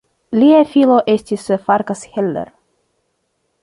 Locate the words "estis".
1.15-1.47